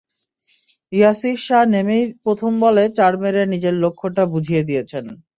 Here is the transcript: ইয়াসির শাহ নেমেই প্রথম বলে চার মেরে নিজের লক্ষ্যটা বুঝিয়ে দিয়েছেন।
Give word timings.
ইয়াসির 0.91 1.37
শাহ 1.45 1.63
নেমেই 1.73 2.03
প্রথম 2.23 2.51
বলে 2.63 2.83
চার 2.97 3.13
মেরে 3.21 3.41
নিজের 3.53 3.75
লক্ষ্যটা 3.83 4.23
বুঝিয়ে 4.33 4.61
দিয়েছেন। 4.69 5.05